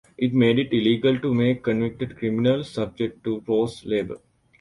It 0.17 0.33
made 0.33 0.57
it 0.57 0.73
illegal 0.73 1.19
to 1.19 1.31
make 1.31 1.61
convicted 1.61 2.17
criminals 2.17 2.71
subject 2.71 3.23
to 3.23 3.39
forced 3.41 3.85
labor. 3.85 4.17